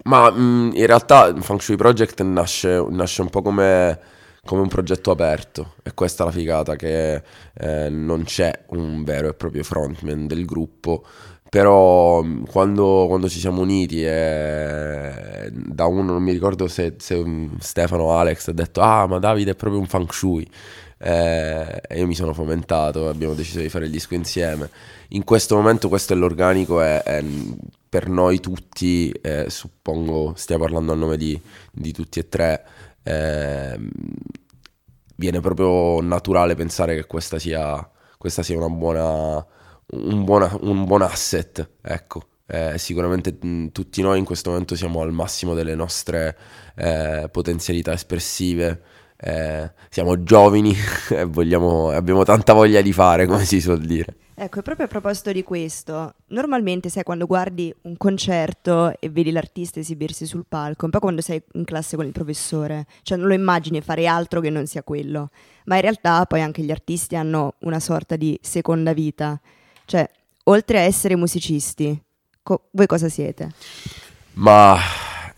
Ma 0.03 0.31
mh, 0.31 0.39
mm, 0.39 0.71
in 0.75 0.85
realtà 0.85 1.33
Feng 1.41 1.59
Shui 1.59 1.75
Project 1.75 2.21
nasce, 2.21 2.85
nasce 2.89 3.21
un 3.21 3.29
po' 3.29 3.41
come, 3.41 3.99
come, 4.45 4.61
un 4.61 4.67
progetto 4.67 5.11
aperto. 5.11 5.73
E 5.83 5.93
questa 5.93 6.23
è 6.23 6.25
la 6.27 6.31
figata 6.31 6.75
che 6.75 7.21
eh, 7.53 7.89
non 7.89 8.23
c'è 8.23 8.65
un 8.69 9.03
vero 9.03 9.29
e 9.29 9.33
proprio 9.33 9.63
frontman 9.63 10.27
del 10.27 10.45
gruppo. 10.45 11.03
Però 11.49 12.23
mm, 12.23 12.45
quando, 12.45 13.05
quando, 13.07 13.27
ci 13.27 13.39
siamo 13.39 13.61
uniti 13.61 14.03
e 14.05 15.49
da 15.51 15.85
uno 15.85 16.13
non 16.13 16.23
mi 16.23 16.31
ricordo 16.31 16.67
se, 16.67 16.95
se 16.97 17.17
mm, 17.17 17.55
Stefano 17.59 18.03
o 18.03 18.13
Alex 18.17 18.47
ha 18.49 18.53
detto 18.53 18.79
ah 18.81 19.05
ma 19.07 19.19
Davide 19.19 19.51
è 19.51 19.55
proprio 19.55 19.81
un 19.81 19.87
feng 19.87 20.09
shui 20.11 20.49
eh, 21.01 21.81
io 21.95 22.07
mi 22.07 22.15
sono 22.15 22.33
fomentato 22.33 23.09
abbiamo 23.09 23.33
deciso 23.33 23.59
di 23.59 23.69
fare 23.69 23.85
il 23.85 23.91
disco 23.91 24.13
insieme 24.13 24.69
in 25.09 25.23
questo 25.23 25.55
momento 25.55 25.89
questo 25.89 26.13
è 26.13 26.15
l'organico 26.15 26.81
e, 26.83 27.23
per 27.89 28.07
noi 28.07 28.39
tutti 28.39 29.09
eh, 29.11 29.49
suppongo 29.49 30.33
stia 30.35 30.57
parlando 30.57 30.93
a 30.93 30.95
nome 30.95 31.17
di, 31.17 31.39
di 31.71 31.91
tutti 31.91 32.19
e 32.19 32.29
tre 32.29 32.63
eh, 33.03 33.77
viene 35.15 35.39
proprio 35.39 36.01
naturale 36.01 36.55
pensare 36.55 36.95
che 36.95 37.05
questa 37.05 37.37
sia, 37.39 37.89
questa 38.17 38.43
sia 38.43 38.57
una 38.57 38.69
buona 38.69 39.45
un, 39.91 40.23
buona, 40.23 40.55
un 40.61 40.85
buon 40.85 41.01
asset, 41.01 41.69
ecco. 41.81 42.27
Eh, 42.45 42.77
sicuramente 42.77 43.37
mh, 43.39 43.67
tutti 43.71 44.01
noi 44.01 44.19
in 44.19 44.25
questo 44.25 44.49
momento 44.49 44.75
siamo 44.75 45.01
al 45.01 45.13
massimo 45.13 45.53
delle 45.53 45.73
nostre 45.73 46.37
eh, 46.75 47.29
potenzialità 47.31 47.93
espressive 47.93 48.81
eh, 49.23 49.71
siamo 49.89 50.23
giovani 50.23 50.75
e 51.09 51.25
vogliamo, 51.25 51.89
abbiamo 51.89 52.23
tanta 52.23 52.53
voglia 52.53 52.81
di 52.81 52.91
fare, 52.91 53.25
come 53.27 53.45
si 53.45 53.61
suol 53.61 53.81
dire. 53.81 54.15
Ecco, 54.33 54.59
e 54.59 54.61
proprio 54.63 54.87
a 54.87 54.89
proposito 54.89 55.31
di 55.31 55.43
questo, 55.43 56.15
normalmente 56.27 56.89
sai 56.89 57.03
quando 57.03 57.27
guardi 57.27 57.71
un 57.83 57.95
concerto 57.95 58.91
e 58.99 59.09
vedi 59.09 59.29
l'artista 59.29 59.79
esibirsi 59.79 60.25
sul 60.25 60.45
palco, 60.49 60.85
un 60.85 60.91
po' 60.91 60.99
quando 60.99 61.21
sei 61.21 61.39
in 61.53 61.63
classe 61.63 61.95
con 61.95 62.07
il 62.07 62.11
professore, 62.11 62.87
cioè 63.03 63.19
non 63.19 63.27
lo 63.27 63.35
immagini 63.35 63.81
fare 63.81 64.07
altro 64.07 64.39
che 64.39 64.49
non 64.49 64.65
sia 64.65 64.81
quello, 64.81 65.29
ma 65.65 65.75
in 65.75 65.81
realtà 65.81 66.25
poi 66.25 66.41
anche 66.41 66.63
gli 66.63 66.71
artisti 66.71 67.15
hanno 67.15 67.53
una 67.59 67.79
sorta 67.79 68.15
di 68.15 68.39
seconda 68.41 68.93
vita, 68.93 69.39
cioè 69.85 70.09
oltre 70.45 70.79
a 70.79 70.81
essere 70.81 71.15
musicisti, 71.15 72.01
co- 72.41 72.69
voi 72.71 72.87
cosa 72.87 73.09
siete? 73.09 73.51
Ma 74.33 74.75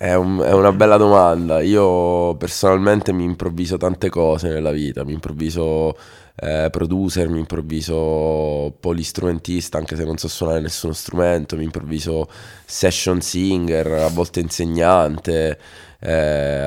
è, 0.04 0.14
un- 0.16 0.40
è 0.42 0.52
una 0.52 0.72
bella 0.74 0.98
domanda. 0.98 1.62
Io 1.62 2.36
personalmente 2.36 3.14
mi 3.14 3.24
improvviso 3.24 3.78
tante 3.78 4.10
cose 4.10 4.50
nella 4.50 4.72
vita, 4.72 5.04
mi 5.06 5.14
improvviso 5.14 5.96
eh, 6.36 6.68
producer, 6.72 7.30
mi 7.30 7.40
improvviso 7.40 8.76
polistrumentista, 8.80 9.78
anche 9.78 9.96
se 9.96 10.04
non 10.04 10.18
so 10.18 10.28
suonare 10.28 10.60
nessuno 10.62 10.92
strumento, 10.94 11.56
mi 11.56 11.64
improvviso 11.64 12.28
session 12.66 13.22
singer, 13.22 13.88
a 13.94 14.10
volte 14.10 14.40
insegnante, 14.42 15.58
eh, 16.00 16.12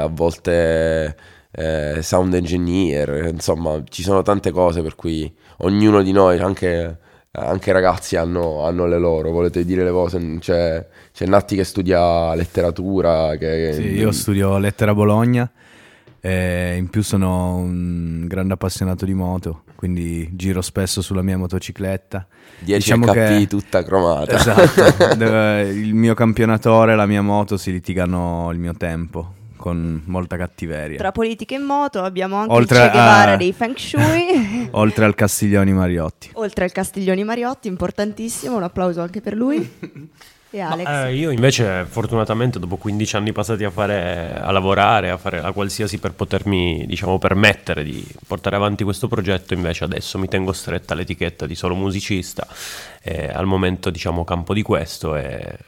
a 0.01 0.07
volte 0.07 1.17
eh, 1.51 1.99
sound 2.03 2.33
engineer, 2.35 3.29
insomma, 3.33 3.83
ci 3.89 4.03
sono 4.03 4.23
tante 4.23 4.51
cose 4.51 4.81
per 4.83 4.95
cui 4.95 5.31
ognuno 5.59 6.03
di 6.03 6.13
noi, 6.13 6.39
anche, 6.39 6.99
anche 7.37 7.71
i 7.71 7.73
ragazzi, 7.73 8.17
hanno, 8.17 8.65
hanno 8.65 8.87
le 8.87 8.99
loro. 8.99 9.31
Volete 9.31 9.65
dire 9.65 9.85
le 9.85 9.91
cose? 9.91 10.37
C'è, 10.41 10.87
c'è 11.13 11.27
Natti 11.27 11.57
che 11.57 11.65
studia 11.65 12.35
letteratura. 12.35 13.37
Che, 13.37 13.73
Sì, 13.75 13.93
io 13.95 14.11
studio 14.13 14.59
lettera 14.59 14.93
a 14.93 14.95
Bologna 14.95 15.51
e 16.21 16.75
in 16.77 16.89
più 16.89 17.03
sono 17.03 17.57
un 17.57 18.27
grande 18.27 18.55
appassionato 18.55 19.05
di 19.05 19.15
moto, 19.15 19.63
quindi 19.77 20.29
giro 20.33 20.61
spesso 20.61 21.01
sulla 21.01 21.23
mia 21.23 21.39
motocicletta. 21.39 22.27
10 22.59 22.79
Diciamo 22.81 23.07
HP 23.07 23.13
che- 23.13 23.47
tutta 23.49 23.85
cromata. 23.85 24.35
Esatto, 24.35 25.15
il 25.23 25.95
mio 25.95 26.15
campionatore 26.15 26.93
e 26.93 26.97
la 26.97 27.07
mia 27.07 27.23
moto 27.23 27.57
si 27.57 27.71
litigano 27.71 28.51
il 28.51 28.59
mio 28.59 28.73
tempo 28.75 29.35
con 29.67 30.03
molta 30.07 30.37
cattiveria. 30.37 30.97
Tra 30.97 31.11
politica 31.11 31.57
e 31.57 31.59
moto 31.59 32.05
abbiamo 32.05 32.37
anche 32.37 32.53
Oltre 32.53 32.77
il 32.79 32.85
Che 32.85 32.91
Guevara 32.91 33.33
a- 33.33 33.37
dei 33.37 33.53
Feng 33.53 33.77
Shui, 33.77 34.69
Oltre 34.73 35.05
al 35.05 35.17
Castiglioni 35.17 35.73
Mariotti. 35.73 36.31
oltre 36.35 36.65
al 36.65 36.71
Castiglioni 36.71 37.25
Mariotti, 37.25 37.67
importantissimo, 37.67 38.57
un 38.57 38.63
applauso 38.63 39.01
anche 39.01 39.21
per 39.21 39.35
lui. 39.35 39.59
E 40.49 40.61
Alex? 40.61 40.87
Eh, 40.89 41.15
io 41.17 41.31
invece 41.31 41.85
fortunatamente 41.87 42.61
dopo 42.61 42.77
15 42.77 43.17
anni 43.17 43.33
passati 43.33 43.65
a, 43.65 43.71
fare, 43.71 44.33
a 44.41 44.53
lavorare, 44.53 45.11
a 45.11 45.17
fare 45.19 45.41
la 45.41 45.51
qualsiasi 45.51 45.99
per 45.99 46.13
potermi 46.13 46.87
diciamo, 46.87 47.19
permettere 47.19 47.83
di 47.83 48.07
portare 48.27 48.55
avanti 48.55 48.85
questo 48.85 49.09
progetto, 49.09 49.55
invece 49.55 49.83
adesso 49.83 50.19
mi 50.19 50.29
tengo 50.29 50.53
stretta 50.53 50.95
l'etichetta 50.95 51.47
di 51.47 51.57
solo 51.57 51.75
musicista, 51.75 52.47
e 53.03 53.29
al 53.29 53.45
momento 53.45 53.91
diciamo 53.91 54.25
campo 54.25 54.55
di 54.55 54.63
questo 54.63 55.17
e 55.17 55.59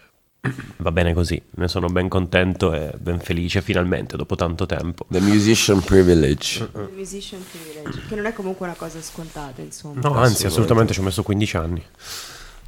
va 0.78 0.92
bene 0.92 1.12
così, 1.14 1.40
ne 1.56 1.68
sono 1.68 1.88
ben 1.88 2.08
contento 2.08 2.72
e 2.72 2.92
ben 2.98 3.18
felice 3.18 3.60
finalmente 3.60 4.16
dopo 4.16 4.36
tanto 4.36 4.66
tempo. 4.66 5.06
The 5.10 5.20
musician 5.20 5.80
privilege. 5.80 6.68
Il 6.74 6.90
musician 6.94 7.42
privilege, 7.50 8.06
che 8.08 8.14
non 8.14 8.26
è 8.26 8.32
comunque 8.32 8.66
una 8.66 8.76
cosa 8.76 9.00
scontata, 9.02 9.60
insomma. 9.62 10.00
No, 10.00 10.14
anzi 10.14 10.46
assolutamente 10.46 10.92
ci 10.92 11.00
ho 11.00 11.02
messo 11.02 11.22
15 11.22 11.56
anni. 11.56 11.82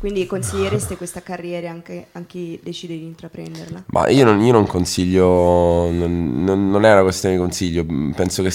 Quindi 0.01 0.25
consigliereste 0.27 0.97
questa 0.97 1.21
carriera 1.23 1.69
anche 1.71 2.07
a 2.13 2.23
chi 2.27 2.59
decide 2.63 2.95
di 2.97 3.05
intraprenderla? 3.05 3.85
Ma 3.89 4.09
io 4.09 4.25
non, 4.25 4.41
io 4.41 4.51
non 4.53 4.67
consiglio, 4.67 5.91
non, 5.91 6.43
non- 6.43 6.85
è 6.87 6.93
una 6.93 7.03
questione 7.03 7.35
di 7.35 7.41
consiglio, 7.41 7.85
penso 8.15 8.43
che 8.43 8.51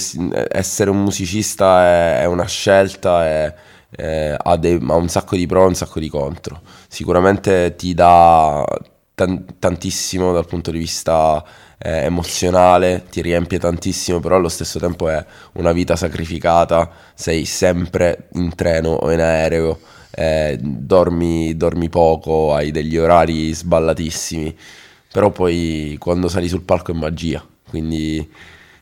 essere 0.50 0.90
un 0.90 1.00
musicista 1.04 1.84
è, 1.84 2.20
è 2.22 2.24
una 2.24 2.46
scelta, 2.46 3.24
è- 3.24 3.54
è- 3.90 4.34
ha, 4.36 4.56
dei- 4.56 4.84
ha 4.88 4.94
un 4.96 5.08
sacco 5.08 5.36
di 5.36 5.46
pro 5.46 5.62
e 5.62 5.66
un 5.68 5.74
sacco 5.76 6.00
di 6.00 6.08
contro. 6.08 6.60
Sicuramente 6.88 7.76
ti 7.76 7.94
dà 7.94 8.64
tan- 9.16 9.44
tantissimo 9.58 10.32
dal 10.32 10.46
punto 10.46 10.70
di 10.70 10.78
vista 10.78 11.44
eh, 11.78 12.04
emozionale, 12.04 13.06
ti 13.10 13.22
riempie 13.22 13.58
tantissimo, 13.58 14.20
però 14.20 14.36
allo 14.36 14.48
stesso 14.48 14.78
tempo 14.78 15.08
è 15.08 15.24
una 15.54 15.72
vita 15.72 15.96
sacrificata, 15.96 16.88
sei 17.14 17.44
sempre 17.46 18.28
in 18.34 18.54
treno 18.54 18.90
o 18.90 19.10
in 19.12 19.20
aereo, 19.20 19.80
eh, 20.12 20.56
dormi, 20.60 21.56
dormi 21.56 21.88
poco, 21.88 22.54
hai 22.54 22.70
degli 22.70 22.96
orari 22.96 23.52
sballatissimi 23.52 24.56
però 25.12 25.30
poi 25.30 25.96
quando 25.98 26.28
sali 26.28 26.48
sul 26.48 26.62
palco 26.62 26.92
è 26.92 26.94
magia, 26.94 27.42
quindi 27.70 28.28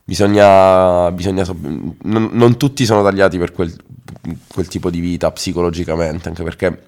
bisogna, 0.02 1.10
bisogna 1.12 1.44
so- 1.44 1.56
non, 1.60 2.30
non 2.32 2.56
tutti 2.56 2.84
sono 2.84 3.02
tagliati 3.04 3.38
per 3.38 3.52
quel, 3.52 3.72
quel 4.52 4.68
tipo 4.68 4.90
di 4.90 5.00
vita 5.00 5.30
psicologicamente, 5.30 6.28
anche 6.28 6.42
perché 6.42 6.86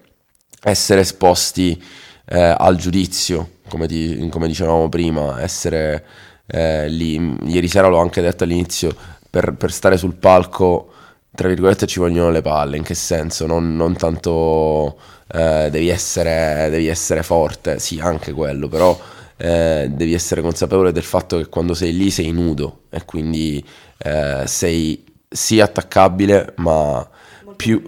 essere 0.63 1.01
esposti 1.01 1.81
eh, 2.29 2.55
al 2.57 2.75
giudizio, 2.77 3.49
come, 3.69 3.87
ti- 3.87 4.27
come 4.29 4.47
dicevamo 4.47 4.89
prima, 4.89 5.41
essere 5.41 6.03
eh, 6.47 6.87
lì, 6.89 7.37
ieri 7.45 7.67
sera 7.67 7.87
l'ho 7.87 7.99
anche 7.99 8.21
detto 8.21 8.43
all'inizio, 8.43 8.95
per, 9.29 9.53
per 9.53 9.71
stare 9.71 9.97
sul 9.97 10.15
palco, 10.15 10.91
tra 11.31 11.47
virgolette, 11.47 11.85
ci 11.87 11.99
vogliono 11.99 12.31
le 12.31 12.41
palle, 12.41 12.77
in 12.77 12.83
che 12.83 12.95
senso? 12.95 13.45
Non, 13.45 13.75
non 13.75 13.95
tanto 13.95 14.97
eh, 15.31 15.69
devi, 15.71 15.89
essere, 15.89 16.67
devi 16.69 16.87
essere 16.87 17.23
forte, 17.23 17.79
sì, 17.79 17.99
anche 17.99 18.31
quello, 18.31 18.67
però 18.67 18.97
eh, 19.37 19.87
devi 19.91 20.13
essere 20.13 20.41
consapevole 20.41 20.91
del 20.91 21.03
fatto 21.03 21.37
che 21.37 21.47
quando 21.47 21.73
sei 21.75 21.95
lì 21.95 22.09
sei 22.09 22.31
nudo 22.31 22.83
e 22.89 23.05
quindi 23.05 23.63
eh, 23.99 24.43
sei 24.45 25.03
sì 25.29 25.59
attaccabile, 25.59 26.53
ma 26.57 27.07
più... 27.55 27.81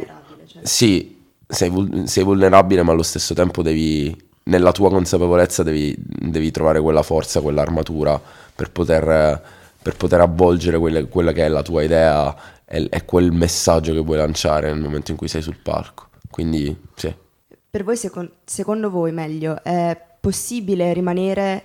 Sì, 0.62 1.17
sei, 1.48 1.72
sei 2.05 2.24
vulnerabile, 2.24 2.84
ma 2.84 2.91
allo 2.91 3.01
stesso 3.03 3.34
tempo 3.34 3.62
devi, 3.63 4.15
nella 4.50 4.72
tua 4.72 4.89
consapevolezza, 4.89 5.63
devi, 5.63 5.96
devi 5.98 6.51
trovare 6.51 6.82
quella 6.82 7.03
forza, 7.03 7.39
quell'armatura 7.39 8.20
per 8.56 8.72
poter, 8.72 9.41
per 9.82 9.96
poter 9.96 10.22
avvolgere 10.22 10.77
quelle- 10.77 11.08
quella 11.08 11.32
che 11.32 11.46
è 11.46 11.48
la 11.48 11.62
tua 11.62 11.84
idea 11.84 12.36
e, 12.65 12.88
e 12.89 13.06
quel 13.06 13.32
messaggio 13.32 13.94
che 13.94 14.00
vuoi 14.00 14.18
lanciare 14.18 14.72
nel 14.72 14.82
momento 14.82 15.12
in 15.12 15.18
cui 15.18 15.27
sei 15.27 15.41
sul 15.41 15.58
palco. 15.62 16.08
Quindi, 16.29 16.75
sì. 16.96 17.13
Per 17.70 17.84
voi, 17.84 17.96
secon- 17.96 18.32
secondo 18.44 18.89
voi, 18.89 19.12
meglio, 19.12 19.63
è 19.63 19.98
possibile 20.20 20.91
rimanere 20.94 21.63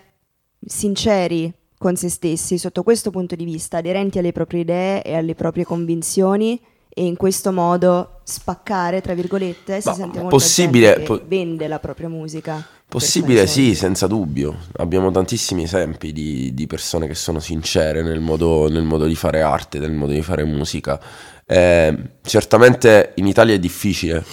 sinceri 0.64 1.53
con 1.76 1.97
se 1.97 2.09
stessi 2.09 2.59
sotto 2.59 2.83
questo 2.83 3.11
punto 3.11 3.35
di 3.35 3.45
vista, 3.45 3.79
aderenti 3.79 4.19
alle 4.19 4.33
proprie 4.33 4.61
idee 4.61 5.03
e 5.03 5.14
alle 5.14 5.35
proprie 5.35 5.64
convinzioni 5.64 6.61
e 6.95 7.05
in 7.05 7.17
questo 7.17 7.51
modo 7.51 8.21
spaccare, 8.23 9.01
tra 9.01 9.15
virgolette, 9.15 9.81
si 9.81 9.89
Ma 9.89 9.95
sente 9.95 10.19
molto 10.21 10.37
possibile- 10.37 10.95
che 10.95 11.03
po- 11.03 11.21
vende 11.27 11.67
la 11.67 11.81
propria 11.81 12.09
musica. 12.09 12.65
Possibile 12.87 13.49
sì, 13.49 13.75
senza 13.75 14.07
dubbio. 14.07 14.57
Abbiamo 14.77 15.11
tantissimi 15.11 15.65
esempi 15.65 16.13
di, 16.13 16.55
di 16.55 16.67
persone 16.69 17.09
che 17.09 17.17
sono 17.17 17.41
sincere 17.41 18.03
nel 18.03 18.21
modo, 18.21 18.69
nel 18.69 18.85
modo 18.85 19.07
di 19.07 19.17
fare 19.17 19.43
arte, 19.43 19.81
nel 19.81 19.91
modo 19.91 20.13
di 20.13 20.23
fare 20.23 20.45
musica. 20.45 21.01
Eh, 21.45 21.97
certamente 22.23 23.13
in 23.17 23.27
Italia 23.27 23.55
è 23.55 23.59
difficile 23.59 24.25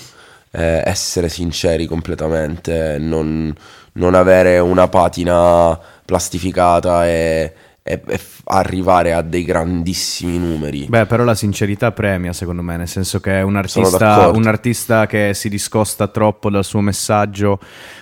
eh, 0.51 0.83
essere 0.85 1.29
sinceri 1.29 1.87
completamente, 1.87 2.97
non, 2.99 3.51
non 3.93 4.13
avere 4.13 4.59
una 4.59 4.87
patina 4.87 5.77
plastificata 6.05 7.07
e, 7.07 7.53
e- 7.83 8.01
e 8.05 8.19
arrivare 8.45 9.13
a 9.13 9.21
dei 9.21 9.43
grandissimi 9.43 10.37
numeri. 10.37 10.85
Beh, 10.85 11.07
però 11.07 11.23
la 11.23 11.33
sincerità 11.33 11.91
premia, 11.91 12.31
secondo 12.31 12.61
me, 12.61 12.77
nel 12.77 12.87
senso 12.87 13.19
che 13.19 13.41
un 13.41 13.55
artista, 13.55 14.29
un 14.29 14.45
artista 14.45 15.07
che 15.07 15.33
si 15.33 15.49
discosta 15.49 16.07
troppo 16.07 16.49
dal 16.49 16.63
suo 16.63 16.81
messaggio 16.81 17.59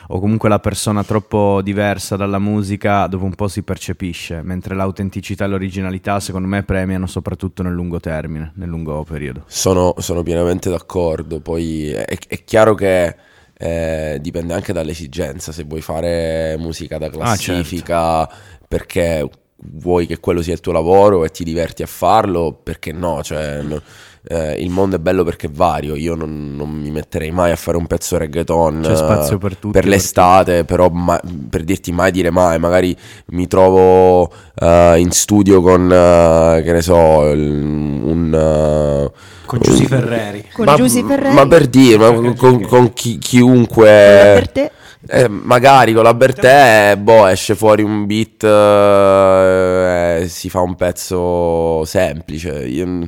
o 0.07 0.19
comunque 0.19 0.49
la 0.49 0.59
persona 0.59 1.03
troppo 1.03 1.61
diversa 1.61 2.15
dalla 2.15 2.39
musica, 2.39 3.07
dopo 3.07 3.23
un 3.23 3.35
po' 3.35 3.47
si 3.47 3.61
percepisce, 3.61 4.41
mentre 4.43 4.75
l'autenticità 4.75 5.45
e 5.45 5.47
l'originalità, 5.47 6.19
secondo 6.19 6.47
me, 6.47 6.63
premiano 6.63 7.07
soprattutto 7.07 7.63
nel 7.63 7.73
lungo 7.73 7.99
termine, 7.99 8.51
nel 8.55 8.67
lungo 8.67 9.03
periodo. 9.03 9.43
Sono, 9.47 9.93
sono 9.99 10.23
pienamente 10.23 10.69
d'accordo. 10.69 11.39
Poi 11.39 11.91
è, 11.91 12.17
è 12.27 12.43
chiaro 12.43 12.73
che 12.75 13.15
eh, 13.55 14.17
dipende 14.19 14.53
anche 14.53 14.73
dall'esigenza. 14.73 15.51
Se 15.51 15.63
vuoi 15.63 15.81
fare 15.81 16.55
musica 16.57 16.97
da 16.97 17.09
classifica 17.09 18.27
perché 18.67 19.27
vuoi 19.61 20.05
che 20.05 20.19
quello 20.19 20.41
sia 20.41 20.53
il 20.53 20.59
tuo 20.59 20.71
lavoro 20.71 21.25
e 21.25 21.29
ti 21.29 21.43
diverti 21.43 21.83
a 21.83 21.87
farlo, 21.87 22.53
perché 22.61 22.91
no? 22.91 23.21
Cioè, 23.23 23.61
no- 23.61 23.81
eh, 24.27 24.53
il 24.61 24.69
mondo 24.69 24.95
è 24.97 24.99
bello 24.99 25.23
perché 25.23 25.47
è 25.47 25.49
vario. 25.51 25.95
Io 25.95 26.15
non, 26.15 26.55
non 26.55 26.69
mi 26.69 26.91
metterei 26.91 27.31
mai 27.31 27.51
a 27.51 27.55
fare 27.55 27.77
un 27.77 27.87
pezzo 27.87 28.17
reggaeton 28.17 28.81
C'è 28.83 28.95
spazio 28.95 29.35
eh, 29.35 29.39
per 29.39 29.55
tutti, 29.57 29.71
per 29.71 29.85
per 29.85 29.85
l'estate, 29.87 30.65
però 30.65 30.89
ma- 30.89 31.19
per 31.49 31.63
dirti 31.63 31.91
mai 31.91 32.11
dire 32.11 32.29
mai, 32.31 32.59
magari 32.59 32.95
mi 33.27 33.47
trovo 33.47 34.31
eh, 34.55 34.95
in 34.99 35.11
studio 35.11 35.61
con, 35.61 35.91
eh, 35.91 36.61
che 36.63 36.71
ne 36.71 36.81
so, 36.81 37.29
il- 37.31 38.01
un... 38.03 38.33
eh, 38.33 39.11
Con 39.45 39.59
Giusy 39.61 39.85
Ferreri. 39.85 40.45
Con 40.51 40.65
ma, 40.65 40.75
Giusy 40.75 41.03
Ferreri. 41.03 41.33
ma 41.33 41.47
per 41.47 41.67
dire, 41.67 41.97
ma 41.97 42.33
con, 42.35 42.61
con 42.61 42.93
chi- 42.93 43.17
Quella 43.19 43.19
chiunque, 43.19 43.85
per 44.31 44.49
te. 44.51 44.71
Eh, 45.07 45.27
magari 45.29 45.93
con 45.93 46.03
la 46.03 46.13
Bertè, 46.13 46.97
boh, 46.97 47.25
esce 47.27 47.55
fuori 47.55 47.83
un 47.83 48.05
beat, 48.05 48.43
eh, 48.43 50.25
si 50.27 50.49
fa 50.49 50.59
un 50.61 50.75
pezzo 50.75 51.85
semplice. 51.85 52.65
Io 52.67 53.07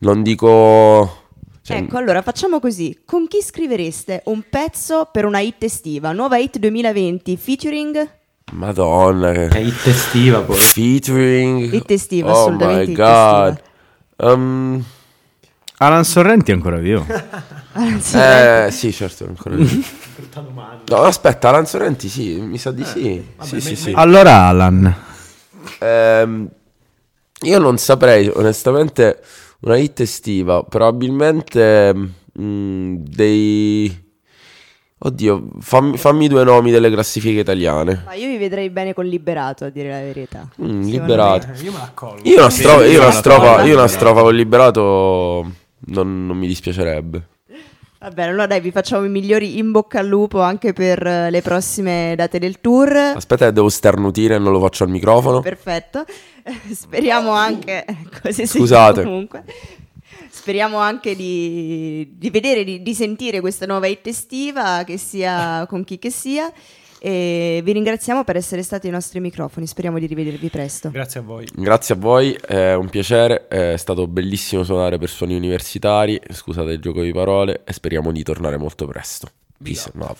non 0.00 0.22
dico... 0.22 1.28
cioè, 1.62 1.78
Ecco, 1.78 1.96
allora 1.96 2.22
facciamo 2.22 2.60
così. 2.60 3.02
Con 3.04 3.26
chi 3.26 3.40
scrivereste 3.42 4.22
un 4.26 4.42
pezzo 4.48 5.08
per 5.10 5.24
una 5.24 5.40
hit 5.40 5.62
estiva? 5.64 6.12
Nuova 6.12 6.36
hit 6.36 6.58
2020 6.58 7.36
featuring 7.36 8.18
Madonna, 8.52 9.32
che... 9.32 9.48
È 9.48 9.58
hit 9.58 9.86
estiva 9.86 10.40
poi. 10.40 10.56
Featuring... 10.56 11.72
Hit 11.72 11.90
estiva, 11.90 12.30
oh 12.30 12.40
assolutamente 12.40 12.84
my 12.84 12.90
hit 12.90 12.96
god. 12.96 13.62
Um, 14.16 14.84
Alan 15.78 16.04
Sorrenti 16.04 16.50
è 16.50 16.54
ancora 16.54 16.76
vivo. 16.76 17.06
Eh, 17.72 18.68
sì, 18.72 18.92
certo, 18.92 19.26
ancora 19.26 19.54
lì. 19.54 19.86
No, 20.88 21.02
aspetta, 21.02 21.50
Alan 21.50 21.66
Sorrenti, 21.66 22.08
sì, 22.08 22.40
mi 22.40 22.58
sa 22.58 22.72
di 22.72 22.84
sì. 22.84 23.24
sì, 23.42 23.60
sì, 23.60 23.76
sì. 23.76 23.92
Allora 23.94 24.48
Alan. 24.48 24.92
Ehm, 25.78 26.48
io 27.42 27.58
non 27.60 27.78
saprei, 27.78 28.28
onestamente, 28.34 29.22
una 29.60 29.76
hit 29.76 30.00
estiva, 30.00 30.62
probabilmente 30.62 31.94
mm, 32.40 32.94
dei... 32.98 34.08
Oddio, 35.02 35.48
fammi, 35.60 35.96
fammi 35.96 36.28
due 36.28 36.44
nomi 36.44 36.70
delle 36.70 36.90
classifiche 36.90 37.40
italiane. 37.40 38.02
Ma 38.04 38.12
io 38.12 38.26
vi 38.28 38.36
vedrei 38.36 38.68
bene 38.68 38.92
con 38.92 39.06
Liberato, 39.06 39.64
a 39.64 39.70
dire 39.70 39.88
la 39.88 40.00
verità. 40.00 40.46
Mm, 40.62 40.82
liberato. 40.82 41.46
me. 41.46 41.58
Eh, 41.58 41.62
io 41.62 41.72
me 41.72 41.78
la 41.78 41.84
accolgo. 41.84 42.28
Io 42.28 42.38
una, 42.38 42.50
strofa, 42.50 42.84
io 42.84 43.00
una 43.00 43.64
io 43.64 43.86
strofa 43.86 44.20
con 44.20 44.34
liberato 44.34 45.50
non, 45.86 46.26
non 46.26 46.36
mi 46.36 46.46
dispiacerebbe. 46.46 47.26
Va 48.02 48.08
bene, 48.08 48.30
allora 48.30 48.46
dai, 48.46 48.62
vi 48.62 48.70
facciamo 48.70 49.04
i 49.04 49.10
migliori 49.10 49.58
in 49.58 49.72
bocca 49.72 49.98
al 49.98 50.06
lupo 50.06 50.40
anche 50.40 50.72
per 50.72 51.06
eh, 51.06 51.30
le 51.30 51.42
prossime 51.42 52.14
date 52.16 52.38
del 52.38 52.58
tour. 52.58 52.96
Aspetta, 52.96 53.44
che 53.44 53.52
devo 53.52 53.68
sternutire 53.68 54.36
e 54.36 54.38
non 54.38 54.52
lo 54.52 54.60
faccio 54.60 54.84
al 54.84 54.88
microfono. 54.88 55.40
Perfetto. 55.40 56.06
Speriamo 56.72 57.32
anche 57.32 57.84
così 58.22 58.46
sì, 58.46 58.56
Scusate. 58.56 59.02
comunque. 59.02 59.44
Speriamo 60.30 60.78
anche 60.78 61.14
di, 61.14 62.14
di 62.16 62.30
vedere, 62.30 62.64
di, 62.64 62.80
di 62.80 62.94
sentire 62.94 63.40
questa 63.40 63.66
nuova 63.66 63.86
hit 63.86 64.06
estiva, 64.06 64.82
che 64.84 64.96
sia 64.96 65.66
con 65.68 65.84
chi 65.84 65.98
che 65.98 66.10
sia. 66.10 66.50
E 67.02 67.62
vi 67.64 67.72
ringraziamo 67.72 68.24
per 68.24 68.36
essere 68.36 68.62
stati 68.62 68.86
ai 68.86 68.92
nostri 68.92 69.20
microfoni. 69.20 69.66
Speriamo 69.66 69.98
di 69.98 70.06
rivedervi 70.06 70.50
presto. 70.50 70.90
Grazie 70.90 71.20
a 71.20 71.22
voi. 71.22 71.48
Grazie 71.52 71.94
a 71.94 71.98
voi, 71.98 72.32
è 72.32 72.74
un 72.74 72.90
piacere, 72.90 73.48
è 73.48 73.76
stato 73.78 74.06
bellissimo 74.06 74.62
suonare 74.64 74.98
per 74.98 75.08
suoni 75.08 75.34
universitari, 75.34 76.20
scusate 76.30 76.72
il 76.72 76.80
gioco 76.80 77.02
di 77.02 77.12
parole 77.12 77.62
e 77.64 77.72
speriamo 77.72 78.12
di 78.12 78.22
tornare 78.22 78.58
molto 78.58 78.86
presto. 78.86 79.30
Peace 79.62 79.90
and 79.92 80.02
love. 80.02 80.18